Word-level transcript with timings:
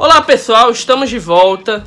Olá 0.00 0.22
pessoal, 0.22 0.70
estamos 0.70 1.10
de 1.10 1.18
volta 1.18 1.82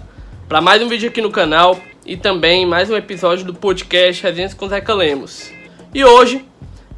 para 0.50 0.60
mais 0.60 0.82
um 0.82 0.90
vídeo 0.90 1.08
aqui 1.08 1.22
no 1.22 1.32
canal 1.32 1.80
e 2.06 2.18
também 2.18 2.66
mais 2.66 2.90
um 2.90 2.98
episódio 2.98 3.46
do 3.46 3.54
podcast 3.54 4.22
Resenhas 4.22 4.54
com 4.54 4.68
Zeca 4.68 4.94
Lemos. 4.94 5.50
E 5.94 6.04
hoje 6.04 6.44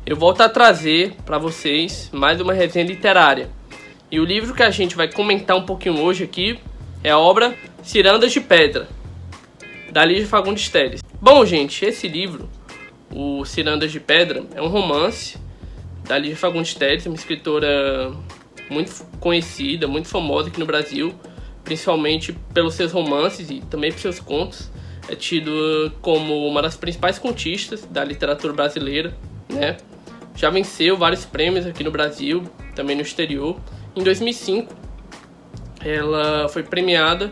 eu 0.08 0.16
volto 0.16 0.42
a 0.42 0.50
trazer 0.50 1.16
para 1.24 1.38
vocês 1.38 2.10
mais 2.12 2.42
uma 2.42 2.52
resenha 2.52 2.84
literária. 2.84 3.52
E 4.10 4.20
o 4.20 4.26
livro 4.26 4.56
que 4.56 4.64
a 4.64 4.72
gente 4.72 4.96
vai 4.96 5.08
comentar 5.08 5.56
um 5.56 5.68
pouquinho 5.68 6.02
hoje 6.02 6.24
aqui 6.24 6.60
é 7.04 7.12
a 7.12 7.20
obra 7.20 7.56
Cirandas 7.84 8.32
de 8.32 8.42
Pedra, 8.42 8.88
da 9.92 10.04
Lígia 10.04 10.26
Fagundes 10.26 10.68
Teles. 10.68 11.02
Bom, 11.22 11.46
gente, 11.46 11.86
esse 11.86 12.08
livro, 12.08 12.50
o 13.14 13.46
Cirandas 13.46 13.92
de 13.92 14.00
Pedra, 14.00 14.46
é 14.56 14.62
um 14.64 14.68
romance 14.68 15.38
da 16.08 16.18
Lígia 16.18 16.38
Fagundes 16.38 16.74
Teles, 16.74 17.06
uma 17.06 17.14
escritora 17.14 18.12
muito 18.74 19.06
conhecida, 19.20 19.88
muito 19.88 20.08
famosa 20.08 20.50
aqui 20.50 20.60
no 20.60 20.66
Brasil, 20.66 21.14
principalmente 21.64 22.34
pelos 22.54 22.74
seus 22.74 22.92
romances 22.92 23.50
e 23.50 23.62
também 23.62 23.92
pelos 23.92 24.02
seus 24.02 24.20
contos. 24.20 24.70
É 25.08 25.16
tido 25.16 25.92
como 26.02 26.48
uma 26.48 26.62
das 26.62 26.76
principais 26.78 27.20
contistas 27.20 27.86
da 27.86 28.04
literatura 28.04 28.54
brasileira, 28.54 29.16
né? 29.50 29.78
Já 30.36 30.50
venceu 30.50 30.98
vários 30.98 31.26
prêmios 31.26 31.66
aqui 31.66 31.84
no 31.84 31.92
Brasil, 31.92 32.44
também 32.74 32.96
no 32.96 33.02
exterior. 33.02 33.58
Em 33.96 34.02
2005, 34.02 34.74
ela 35.82 36.48
foi 36.50 36.64
premiada 36.64 37.32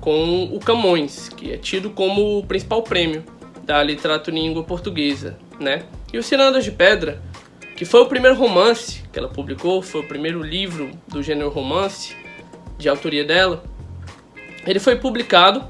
com 0.00 0.44
o 0.44 0.60
Camões, 0.60 1.28
que 1.30 1.52
é 1.52 1.56
tido 1.56 1.90
como 1.90 2.38
o 2.38 2.46
principal 2.46 2.82
prêmio 2.82 3.24
da 3.64 3.82
literatura 3.82 4.36
em 4.36 4.42
língua 4.42 4.62
portuguesa, 4.62 5.38
né? 5.58 5.84
E 6.12 6.18
o 6.18 6.22
Cirandas 6.22 6.64
de 6.64 6.70
Pedra 6.70 7.20
que 7.76 7.84
foi 7.84 8.00
o 8.00 8.06
primeiro 8.06 8.36
romance 8.36 9.02
que 9.12 9.18
ela 9.18 9.28
publicou, 9.28 9.82
foi 9.82 10.00
o 10.00 10.04
primeiro 10.04 10.42
livro 10.42 10.90
do 11.06 11.22
gênero 11.22 11.50
romance 11.50 12.16
de 12.78 12.88
autoria 12.88 13.22
dela. 13.22 13.62
Ele 14.66 14.80
foi 14.80 14.96
publicado 14.96 15.62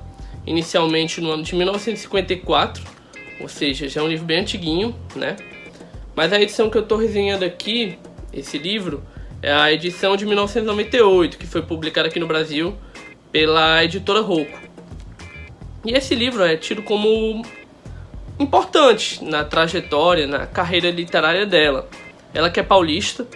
inicialmente 0.47 1.21
no 1.21 1.33
ano 1.33 1.43
de 1.43 1.55
1954, 1.55 2.85
ou 3.41 3.49
seja, 3.49 3.89
já 3.89 4.01
é 4.01 4.05
um 4.05 4.09
livro 4.09 4.25
bem 4.25 4.39
antiguinho, 4.39 4.95
né? 5.17 5.37
Mas 6.15 6.33
a 6.33 6.41
edição 6.41 6.71
que 6.71 6.79
eu 6.79 6.83
estou 6.83 6.97
resenhando 6.97 7.45
aqui, 7.45 7.99
esse 8.33 8.57
livro, 8.57 9.03
é 9.43 9.53
a 9.53 9.73
edição 9.73 10.17
de 10.17 10.25
1998, 10.25 11.37
que 11.37 11.47
foi 11.47 11.61
publicada 11.61 12.09
aqui 12.09 12.21
no 12.21 12.27
Brasil 12.27 12.75
pela 13.33 13.85
editora 13.85 14.21
Rocco. 14.21 14.59
E 15.85 15.93
esse 15.93 16.15
livro 16.15 16.43
é 16.43 16.57
tido 16.57 16.83
como 16.83 17.45
importante 18.39 19.25
na 19.25 19.45
trajetória, 19.45 20.27
na 20.27 20.47
carreira 20.47 20.91
literária 20.91 21.47
dela. 21.47 21.89
Ela 22.35 22.51
que 22.51 22.61
é 22.61 22.63
paulista 22.63 23.27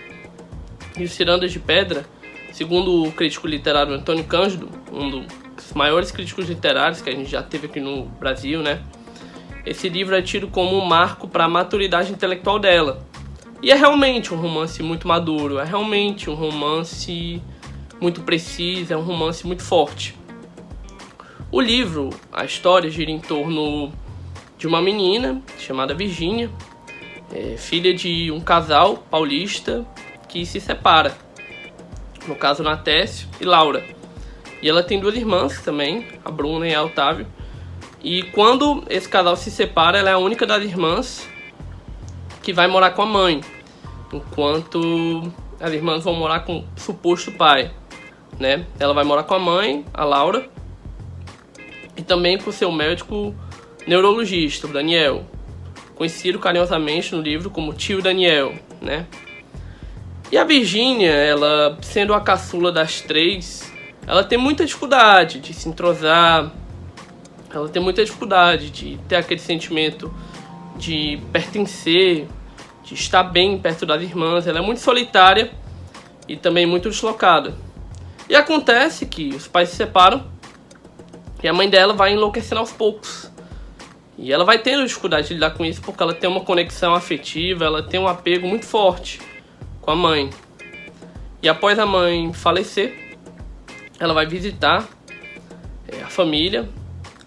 e 0.96 1.04
os 1.04 1.12
Cirandas 1.12 1.52
de 1.52 1.58
Pedra, 1.58 2.04
segundo 2.52 3.04
o 3.04 3.12
crítico 3.12 3.46
literário 3.46 3.94
Antônio 3.94 4.24
Cândido, 4.24 4.68
um 4.92 5.08
dos 5.10 5.72
maiores 5.74 6.10
críticos 6.10 6.48
literários 6.48 7.00
que 7.00 7.08
a 7.08 7.14
gente 7.14 7.30
já 7.30 7.42
teve 7.42 7.66
aqui 7.66 7.80
no 7.80 8.04
Brasil, 8.04 8.62
né? 8.62 8.82
Esse 9.64 9.88
livro 9.88 10.14
é 10.14 10.22
tido 10.22 10.48
como 10.48 10.76
um 10.76 10.84
marco 10.84 11.28
para 11.28 11.44
a 11.44 11.48
maturidade 11.48 12.12
intelectual 12.12 12.58
dela. 12.58 13.06
E 13.62 13.70
é 13.70 13.74
realmente 13.74 14.32
um 14.32 14.38
romance 14.38 14.82
muito 14.82 15.06
maduro, 15.06 15.58
é 15.58 15.64
realmente 15.64 16.30
um 16.30 16.34
romance 16.34 17.42
muito 18.00 18.22
preciso, 18.22 18.92
é 18.92 18.96
um 18.96 19.02
romance 19.02 19.46
muito 19.46 19.62
forte. 19.62 20.16
O 21.52 21.60
livro, 21.60 22.10
a 22.32 22.44
história 22.44 22.88
gira 22.88 23.10
em 23.10 23.18
torno 23.18 23.92
de 24.61 24.66
uma 24.66 24.83
menina 24.83 25.41
chamada 25.58 25.94
Virginia, 25.94 26.50
é, 27.33 27.56
filha 27.56 27.94
de 27.94 28.30
um 28.30 28.41
casal 28.41 28.98
paulista 29.11 29.86
que 30.28 30.44
se 30.44 30.61
separa. 30.61 31.17
No 32.28 32.36
caso, 32.36 32.62
Natécio 32.62 33.27
e 33.41 33.44
Laura. 33.47 33.83
E 34.61 34.69
ela 34.69 34.83
tem 34.83 35.00
duas 35.00 35.17
irmãs 35.17 35.62
também, 35.62 36.06
a 36.22 36.30
Bruna 36.30 36.69
e 36.69 36.75
a 36.75 36.83
Otávio. 36.83 37.27
E 38.02 38.23
quando 38.24 38.84
esse 38.90 39.08
casal 39.08 39.34
se 39.34 39.51
separa, 39.51 39.98
ela 39.98 40.11
é 40.11 40.12
a 40.12 40.18
única 40.18 40.45
das 40.46 40.63
irmãs 40.63 41.27
que 42.42 42.52
vai 42.52 42.67
morar 42.67 42.90
com 42.90 43.01
a 43.01 43.07
mãe, 43.07 43.40
enquanto 44.13 45.33
as 45.58 45.73
irmãs 45.73 46.05
vão 46.05 46.13
morar 46.13 46.40
com 46.40 46.58
o 46.58 46.64
suposto 46.77 47.33
pai, 47.33 47.70
né? 48.39 48.67
Ela 48.79 48.92
vai 48.92 49.05
morar 49.05 49.23
com 49.23 49.33
a 49.33 49.39
mãe, 49.39 49.86
a 49.95 50.05
Laura, 50.05 50.51
e 51.96 52.02
também 52.02 52.36
com 52.36 52.51
o 52.51 52.52
seu 52.52 52.70
médico 52.70 53.34
neurologista, 53.86 54.67
o 54.67 54.73
Daniel, 54.73 55.24
conhecido 55.95 56.39
carinhosamente 56.39 57.14
no 57.14 57.20
livro 57.20 57.51
como 57.51 57.73
tio 57.73 58.01
Daniel, 58.01 58.55
né? 58.80 59.07
E 60.33 60.39
a 60.39 60.45
Virgínia, 60.45 61.11
ela 61.11 61.77
sendo 61.83 62.14
a 62.14 62.20
caçula 62.20 62.70
das 62.70 63.01
três, 63.01 63.73
ela 64.07 64.24
tem 64.24 64.39
muita 64.39 64.64
dificuldade 64.64 65.40
de 65.40 65.52
se 65.52 65.69
entrosar, 65.69 66.52
ela 67.52 67.69
tem 67.69 67.83
muita 67.83 68.05
dificuldade 68.05 68.70
de 68.70 68.98
ter 69.08 69.17
aquele 69.17 69.40
sentimento 69.40 70.13
de 70.77 71.20
pertencer, 71.33 72.29
de 72.85 72.95
estar 72.95 73.24
bem 73.24 73.58
perto 73.58 73.85
das 73.85 74.02
irmãs. 74.02 74.46
Ela 74.46 74.58
é 74.58 74.63
muito 74.63 74.80
solitária 74.80 75.51
e 76.29 76.36
também 76.36 76.64
muito 76.64 76.89
deslocada. 76.89 77.55
E 78.29 78.36
acontece 78.36 79.07
que 79.07 79.30
os 79.30 79.48
pais 79.48 79.70
se 79.70 79.77
separam 79.77 80.24
e 81.42 81.48
a 81.48 81.52
mãe 81.52 81.69
dela 81.69 81.92
vai 81.92 82.13
enlouquecendo 82.13 82.61
aos 82.61 82.73
poucos. 82.73 83.30
E 84.23 84.31
ela 84.31 84.45
vai 84.45 84.58
tendo 84.58 84.86
dificuldade 84.86 85.29
de 85.29 85.35
lidar 85.35 85.53
com 85.53 85.64
isso 85.64 85.81
porque 85.81 86.03
ela 86.03 86.13
tem 86.13 86.29
uma 86.29 86.42
conexão 86.42 86.95
afetiva, 86.95 87.64
ela 87.64 87.83
tem 87.83 87.98
um 87.98 88.07
apego 88.07 88.47
muito 88.47 88.67
forte 88.67 89.19
com 89.81 89.91
a 89.91 89.97
mãe. 89.97 90.29
E 91.42 91.48
após 91.48 91.79
a 91.79 91.86
mãe 91.86 92.31
falecer, 92.35 93.17
ela 93.98 94.13
vai 94.13 94.27
visitar 94.27 94.86
é, 95.89 96.03
a 96.03 96.08
família, 96.08 96.69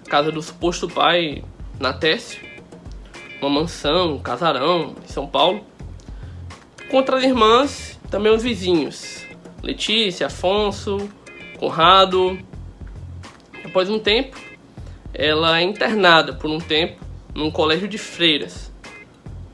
a 0.05 0.09
casa 0.09 0.31
do 0.31 0.39
suposto 0.39 0.87
pai, 0.87 1.43
Natécio, 1.79 2.39
uma 3.41 3.49
mansão, 3.49 4.13
um 4.13 4.19
casarão 4.19 4.95
em 5.03 5.07
São 5.07 5.25
Paulo. 5.25 5.65
Contra 6.91 7.17
as 7.17 7.23
irmãs, 7.23 7.99
também 8.11 8.31
os 8.31 8.43
vizinhos, 8.43 9.25
Letícia, 9.63 10.27
Afonso, 10.27 11.09
Conrado. 11.57 12.37
Após 13.65 13.89
um 13.89 13.97
tempo, 13.97 14.37
ela 15.13 15.59
é 15.59 15.63
internada 15.63 16.33
por 16.33 16.49
um 16.49 16.59
tempo 16.59 17.03
num 17.33 17.51
colégio 17.51 17.87
de 17.87 17.97
freiras. 17.97 18.71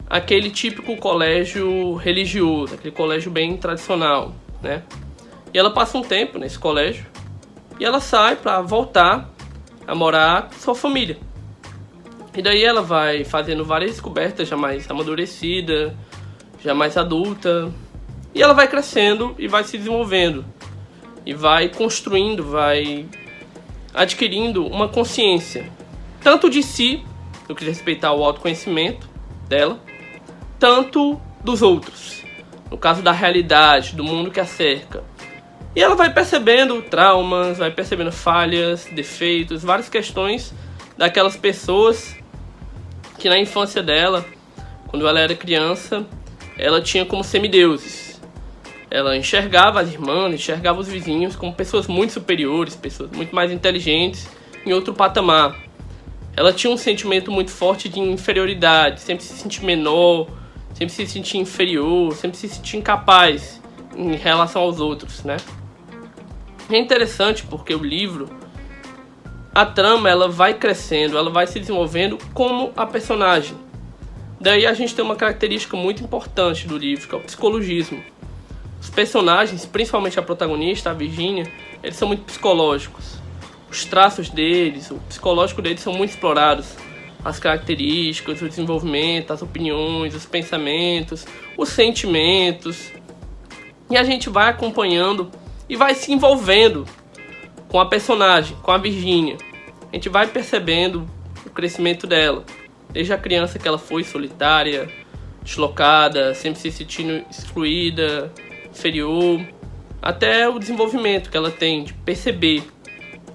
Aquele 0.10 0.50
típico 0.50 0.96
colégio 0.98 1.96
religioso, 1.96 2.76
aquele 2.76 2.94
colégio 2.94 3.30
bem 3.30 3.58
tradicional, 3.58 4.34
né? 4.62 4.84
E 5.54 5.58
ela 5.58 5.72
passa 5.72 5.98
um 5.98 6.02
tempo 6.02 6.40
nesse 6.40 6.58
colégio 6.58 7.06
e 7.80 7.86
ela 7.86 8.00
sai 8.00 8.36
para 8.36 8.62
voltar 8.62 9.30
a 9.86 9.94
morar 9.94 10.50
com 10.50 10.54
sua 10.54 10.76
família. 10.76 11.18
E 12.36 12.42
daí 12.42 12.64
ela 12.64 12.82
vai 12.82 13.24
fazendo 13.24 13.66
várias 13.66 13.92
descobertas 13.92 14.48
já 14.48 14.56
mais 14.56 14.90
amadurecida, 14.90 15.96
já 16.64 16.74
mais 16.74 16.98
adulta. 16.98 17.72
E 18.34 18.42
ela 18.42 18.54
vai 18.54 18.68
crescendo 18.68 19.36
e 19.38 19.48
vai 19.48 19.64
se 19.64 19.78
desenvolvendo. 19.78 20.46
E 21.26 21.34
vai 21.34 21.70
construindo, 21.70 22.44
vai 22.44 23.08
adquirindo 23.94 24.66
uma 24.66 24.88
consciência, 24.88 25.70
tanto 26.22 26.50
de 26.50 26.62
si, 26.64 27.04
no 27.48 27.56
que 27.56 27.66
diz 27.66 27.78
respeito 27.78 28.04
ao 28.06 28.24
autoconhecimento 28.24 29.10
dela, 29.48 29.80
tanto 30.58 31.20
dos 31.44 31.62
outros, 31.62 32.24
no 32.70 32.78
caso 32.78 33.02
da 33.02 33.12
realidade, 33.12 33.96
do 33.96 34.04
mundo 34.04 34.32
que 34.32 34.40
a 34.40 34.46
cerca. 34.46 35.04
E 35.76 35.82
ela 35.82 35.96
vai 35.96 36.12
percebendo 36.12 36.82
traumas, 36.82 37.58
vai 37.58 37.72
percebendo 37.72 38.12
falhas, 38.12 38.86
defeitos, 38.92 39.64
várias 39.64 39.88
questões 39.88 40.54
daquelas 40.98 41.38
pessoas 41.38 42.16
que 43.18 43.30
na 43.30 43.38
infância 43.38 43.82
dela, 43.84 44.26
quando 44.88 45.08
ela 45.08 45.20
era 45.20 45.36
criança, 45.36 46.06
ela 46.58 46.82
tinha 46.82 47.06
como 47.06 47.24
semideuses 47.24 48.09
ela 48.92 49.16
enxergava 49.16 49.82
as 49.82 49.90
irmãs, 49.90 50.34
enxergava 50.34 50.80
os 50.80 50.88
vizinhos 50.88 51.36
como 51.36 51.54
pessoas 51.54 51.88
muito 51.88 52.14
superiores, 52.14 52.76
pessoas 52.76 53.12
muito 53.12 53.36
mais 53.36 53.52
inteligentes, 53.52 54.28
em 54.66 54.74
outro 54.74 54.94
patamar. 54.94 55.56
Ela 56.36 56.52
tinha 56.52 56.72
um 56.72 56.78
sentimento 56.78 57.32
muito 57.32 57.52
forte 57.52 57.88
de 57.88 58.00
inferioridade, 58.00 59.02
sempre 59.02 59.24
se 59.24 59.34
sentir 59.34 59.64
menor, 59.64 60.28
sempre 60.74 60.94
se 60.94 61.06
sentir 61.06 61.38
inferior, 61.38 62.16
sempre 62.16 62.38
se 62.38 62.48
sentir 62.48 62.78
incapaz 62.78 63.62
em 63.96 64.16
relação 64.16 64.62
aos 64.62 64.80
outros, 64.80 65.24
né? 65.24 65.38
É 66.70 66.78
interessante 66.78 67.44
porque 67.44 67.74
o 67.74 67.84
livro, 67.84 68.30
a 69.54 69.66
trama, 69.66 70.10
ela 70.10 70.30
vai 70.30 70.54
crescendo, 70.54 71.18
ela 71.18 71.30
vai 71.30 71.48
se 71.48 71.60
desenvolvendo 71.60 72.18
como 72.34 72.72
a 72.78 72.86
personagem. 72.86 73.58
Daí 74.40 74.66
a 74.66 74.74
gente 74.74 74.96
tem 74.96 75.04
uma 75.04 75.16
característica 75.16 75.76
muito 75.76 76.04
importante 76.04 76.68
do 76.68 76.78
livro, 76.78 77.08
que 77.08 77.14
é 77.14 77.18
o 77.18 77.22
psicologismo. 77.22 78.02
Os 78.80 78.90
personagens, 78.90 79.66
principalmente 79.66 80.18
a 80.20 80.22
protagonista, 80.22 80.92
a 80.92 80.94
Virginia, 80.94 81.52
eles 81.84 81.98
são 81.98 82.08
muito 82.08 82.24
psicológicos. 82.24 83.20
Os 83.70 83.86
traços 83.86 84.30
deles, 84.30 84.90
o 84.90 84.96
psicológico 85.08 85.62
deles 85.62 85.82
são 85.82 85.94
muito 85.94 86.12
explorados. 86.12 86.76
As 87.24 87.38
características, 87.38 88.42
o 88.42 88.48
desenvolvimento, 88.48 89.32
as 89.32 89.42
opiniões, 89.42 90.16
os 90.16 90.26
pensamentos, 90.26 91.28
os 91.58 91.70
sentimentos. 91.70 92.92
E 93.90 93.98
a 93.98 94.04
gente 94.04 94.30
vai 94.30 94.50
acompanhando 94.50 95.30
e 95.68 95.76
vai 95.76 95.94
se 95.94 96.12
envolvendo 96.14 96.86
com 97.68 97.80
a 97.80 97.86
personagem, 97.86 98.56
com 98.64 98.72
a 98.72 98.78
Virginia. 98.78 99.38
A 99.92 99.96
gente 99.96 100.08
vai 100.08 100.28
percebendo 100.28 101.06
o 101.46 101.50
crescimento 101.50 102.08
dela, 102.08 102.46
desde 102.90 103.12
a 103.12 103.18
criança 103.18 103.60
que 103.60 103.68
ela 103.68 103.78
foi 103.78 104.04
solitária, 104.04 104.90
deslocada, 105.44 106.34
sempre 106.34 106.60
se 106.60 106.72
sentindo 106.72 107.24
excluída, 107.30 108.32
inferior, 108.80 109.46
até 110.02 110.48
o 110.48 110.58
desenvolvimento 110.58 111.30
que 111.30 111.36
ela 111.36 111.52
tem 111.52 111.84
de 111.84 111.94
perceber 111.94 112.64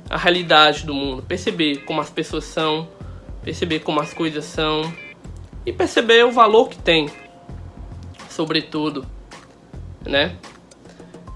a 0.08 0.16
realidade 0.16 0.86
do 0.86 0.94
mundo, 0.94 1.22
perceber 1.22 1.84
como 1.84 2.00
as 2.00 2.08
pessoas 2.08 2.44
são, 2.44 2.88
perceber 3.42 3.80
como 3.80 4.00
as 4.00 4.14
coisas 4.14 4.44
são 4.44 4.92
e 5.66 5.72
perceber 5.72 6.24
o 6.24 6.32
valor 6.32 6.68
que 6.70 6.78
tem, 6.78 7.10
sobretudo, 8.30 9.06
né? 10.04 10.36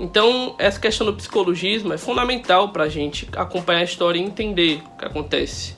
Então, 0.00 0.54
essa 0.58 0.80
questão 0.80 1.06
do 1.06 1.14
psicologismo 1.14 1.92
é 1.92 1.98
fundamental 1.98 2.70
para 2.70 2.84
a 2.84 2.88
gente 2.88 3.28
acompanhar 3.36 3.80
a 3.80 3.84
história 3.84 4.18
e 4.18 4.22
entender 4.22 4.80
o 4.94 4.96
que 4.96 5.04
acontece. 5.04 5.76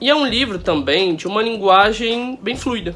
E 0.00 0.10
é 0.10 0.14
um 0.14 0.26
livro 0.26 0.58
também 0.58 1.14
de 1.14 1.26
uma 1.26 1.42
linguagem 1.42 2.38
bem 2.42 2.54
fluida. 2.54 2.94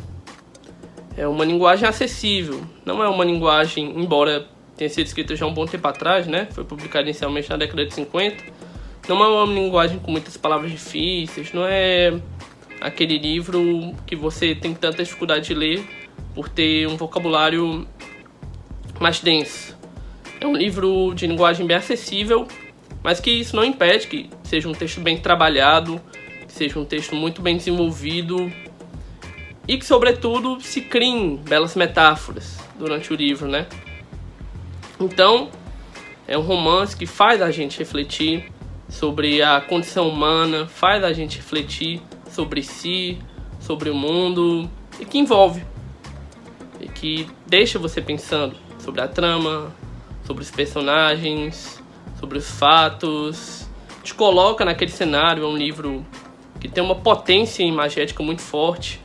É 1.16 1.26
uma 1.26 1.44
linguagem 1.44 1.88
acessível, 1.88 2.60
não 2.84 3.02
é 3.02 3.08
uma 3.08 3.24
linguagem, 3.24 3.90
embora 3.98 4.46
tenha 4.76 4.90
sido 4.90 5.06
escrita 5.06 5.34
já 5.34 5.46
há 5.46 5.48
um 5.48 5.54
bom 5.54 5.64
tempo 5.64 5.88
atrás, 5.88 6.26
né? 6.26 6.46
Foi 6.50 6.62
publicado 6.62 7.06
inicialmente 7.06 7.48
na 7.48 7.56
década 7.56 7.86
de 7.86 7.94
50. 7.94 8.44
Não 9.08 9.24
é 9.24 9.28
uma 9.28 9.52
linguagem 9.52 9.98
com 9.98 10.10
muitas 10.10 10.36
palavras 10.36 10.70
difíceis, 10.70 11.52
não 11.54 11.64
é 11.66 12.12
aquele 12.80 13.16
livro 13.16 13.94
que 14.04 14.14
você 14.14 14.54
tem 14.54 14.74
tanta 14.74 15.02
dificuldade 15.02 15.46
de 15.46 15.54
ler 15.54 15.88
por 16.34 16.50
ter 16.50 16.86
um 16.86 16.96
vocabulário 16.96 17.86
mais 19.00 19.20
denso. 19.20 19.74
É 20.38 20.46
um 20.46 20.54
livro 20.54 21.14
de 21.14 21.26
linguagem 21.26 21.66
bem 21.66 21.78
acessível, 21.78 22.46
mas 23.02 23.20
que 23.20 23.30
isso 23.30 23.56
não 23.56 23.64
impede 23.64 24.06
que 24.06 24.28
seja 24.42 24.68
um 24.68 24.72
texto 24.72 25.00
bem 25.00 25.16
trabalhado, 25.16 25.98
que 26.46 26.52
seja 26.52 26.78
um 26.78 26.84
texto 26.84 27.16
muito 27.16 27.40
bem 27.40 27.56
desenvolvido 27.56 28.52
e 29.66 29.76
que, 29.78 29.84
sobretudo, 29.84 30.60
se 30.60 30.80
criem 30.80 31.36
belas 31.36 31.74
metáforas 31.74 32.58
durante 32.78 33.12
o 33.12 33.16
livro, 33.16 33.48
né? 33.48 33.66
Então, 35.00 35.50
é 36.26 36.36
um 36.36 36.42
romance 36.42 36.96
que 36.96 37.06
faz 37.06 37.42
a 37.42 37.50
gente 37.50 37.78
refletir 37.78 38.52
sobre 38.88 39.42
a 39.42 39.60
condição 39.60 40.08
humana, 40.08 40.66
faz 40.66 41.02
a 41.02 41.12
gente 41.12 41.36
refletir 41.38 42.00
sobre 42.30 42.62
si, 42.62 43.18
sobre 43.60 43.90
o 43.90 43.94
mundo 43.94 44.70
e 45.00 45.04
que 45.04 45.18
envolve 45.18 45.64
e 46.80 46.88
que 46.88 47.28
deixa 47.46 47.78
você 47.78 48.00
pensando 48.00 48.54
sobre 48.78 49.00
a 49.00 49.08
trama, 49.08 49.74
sobre 50.24 50.42
os 50.42 50.50
personagens, 50.50 51.82
sobre 52.18 52.38
os 52.38 52.50
fatos, 52.50 53.68
te 54.02 54.14
coloca 54.14 54.64
naquele 54.64 54.90
cenário. 54.90 55.44
É 55.44 55.46
um 55.46 55.56
livro 55.56 56.04
que 56.60 56.68
tem 56.68 56.82
uma 56.82 56.94
potência 56.94 57.62
imagética 57.62 58.22
muito 58.22 58.42
forte. 58.42 59.00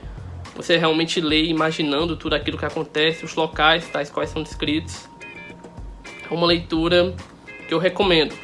Você 0.62 0.78
realmente 0.78 1.19
lê 1.19 1.46
imaginando 1.46 2.16
tudo 2.16 2.36
aquilo 2.36 2.56
que 2.56 2.66
acontece, 2.66 3.25
os 3.25 3.34
locais 3.34 3.88
tais 3.88 4.12
quais 4.12 4.30
são 4.30 4.44
descritos. 4.44 5.10
É 6.30 6.31
uma 6.31 6.46
leitura 6.46 7.16
que 7.68 7.74
eu 7.74 7.80
recomendo 7.80 8.36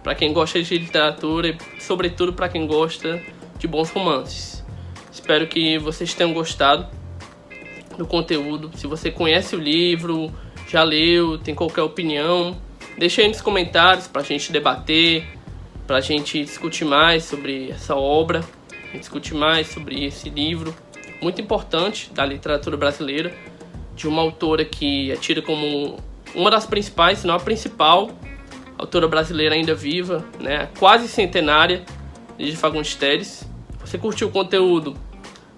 para 0.00 0.14
quem 0.14 0.32
gosta 0.32 0.62
de 0.62 0.78
literatura 0.78 1.48
e, 1.48 1.58
sobretudo, 1.82 2.32
para 2.32 2.48
quem 2.48 2.68
gosta 2.68 3.20
de 3.58 3.66
bons 3.66 3.90
romances. 3.90 4.64
Espero 5.10 5.48
que 5.48 5.76
vocês 5.78 6.14
tenham 6.14 6.32
gostado 6.32 6.86
do 7.98 8.06
conteúdo. 8.06 8.70
Se 8.76 8.86
você 8.86 9.10
conhece 9.10 9.56
o 9.56 9.58
livro, 9.58 10.32
já 10.68 10.84
leu, 10.84 11.36
tem 11.36 11.52
qualquer 11.52 11.82
opinião, 11.82 12.56
deixa 12.96 13.22
aí 13.22 13.28
nos 13.28 13.40
comentários 13.40 14.06
para 14.06 14.22
a 14.22 14.24
gente 14.24 14.52
debater, 14.52 15.26
para 15.84 15.96
a 15.96 16.00
gente 16.00 16.44
discutir 16.44 16.84
mais 16.84 17.24
sobre 17.24 17.72
essa 17.72 17.96
obra, 17.96 18.44
discutir 18.94 19.34
mais 19.34 19.66
sobre 19.66 20.04
esse 20.04 20.30
livro 20.30 20.72
muito 21.20 21.40
importante 21.40 22.10
da 22.12 22.24
literatura 22.24 22.76
brasileira, 22.76 23.32
de 23.94 24.06
uma 24.06 24.22
autora 24.22 24.64
que 24.64 25.10
é 25.10 25.16
tida 25.16 25.40
como 25.40 25.98
uma 26.34 26.50
das 26.50 26.66
principais, 26.66 27.20
se 27.20 27.26
não 27.26 27.34
a 27.34 27.40
principal 27.40 28.10
autora 28.78 29.08
brasileira 29.08 29.54
ainda 29.54 29.74
viva, 29.74 30.24
né, 30.38 30.68
quase 30.78 31.08
centenária, 31.08 31.82
de 32.38 32.54
Fagundes 32.54 32.94
Teles. 32.94 33.48
Se 33.84 33.92
você 33.92 33.98
curtiu 33.98 34.28
o 34.28 34.30
conteúdo, 34.30 34.96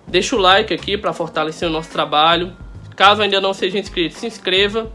deixa 0.07 0.37
o 0.37 0.39
like 0.39 0.73
aqui 0.73 0.97
para 0.97 1.13
fortalecer 1.13 1.69
o 1.69 1.73
nosso 1.73 1.91
trabalho. 1.91 2.57
Caso 2.95 3.23
ainda 3.23 3.41
não 3.41 3.53
seja 3.53 3.79
inscrito, 3.79 4.15
se 4.15 4.27
inscreva. 4.27 4.91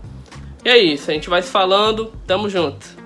E 0.63 0.69
é 0.69 0.77
isso, 0.77 1.11
a 1.11 1.13
gente 1.13 1.29
vai 1.29 1.41
se 1.41 1.49
falando. 1.49 2.13
Tamo 2.25 2.49
junto. 2.49 3.02